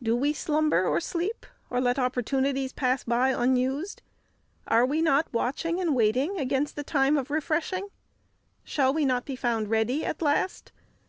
Do 0.00 0.14
we 0.14 0.32
slumber 0.32 0.86
or 0.86 1.00
sleep, 1.00 1.44
and 1.68 1.84
let 1.84 1.98
opportunities 1.98 2.72
pass 2.72 3.02
by 3.02 3.30
unused? 3.30 4.02
Are 4.68 4.86
we 4.86 5.02
not 5.02 5.26
watching 5.32 5.80
and 5.80 5.96
waiting 5.96 6.38
against 6.38 6.76
the 6.76 6.84
times 6.84 7.18
of 7.18 7.28
refreshing? 7.28 7.88
Shall 8.62 8.94
we 8.94 9.04
not 9.04 9.24
be 9.24 9.34
found 9.34 9.66
ready 9.68 10.04
at 10.06 10.22
last? 10.22 10.70